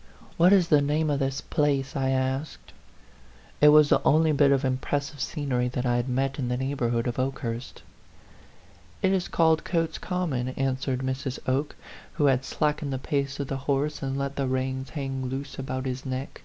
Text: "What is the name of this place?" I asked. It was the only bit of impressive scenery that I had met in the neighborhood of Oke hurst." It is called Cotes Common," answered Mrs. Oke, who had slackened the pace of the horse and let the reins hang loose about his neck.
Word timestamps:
"What 0.38 0.52
is 0.52 0.66
the 0.70 0.82
name 0.82 1.08
of 1.08 1.20
this 1.20 1.40
place?" 1.40 1.94
I 1.94 2.08
asked. 2.10 2.72
It 3.60 3.68
was 3.68 3.90
the 3.90 4.02
only 4.02 4.32
bit 4.32 4.50
of 4.50 4.64
impressive 4.64 5.20
scenery 5.20 5.68
that 5.68 5.86
I 5.86 5.94
had 5.94 6.08
met 6.08 6.36
in 6.40 6.48
the 6.48 6.56
neighborhood 6.56 7.06
of 7.06 7.16
Oke 7.20 7.38
hurst." 7.38 7.84
It 9.04 9.12
is 9.12 9.28
called 9.28 9.62
Cotes 9.62 9.98
Common," 9.98 10.48
answered 10.48 10.98
Mrs. 11.02 11.38
Oke, 11.46 11.76
who 12.14 12.24
had 12.24 12.44
slackened 12.44 12.92
the 12.92 12.98
pace 12.98 13.38
of 13.38 13.46
the 13.46 13.56
horse 13.70 14.02
and 14.02 14.18
let 14.18 14.34
the 14.34 14.48
reins 14.48 14.90
hang 14.90 15.26
loose 15.28 15.56
about 15.60 15.86
his 15.86 16.04
neck. 16.04 16.42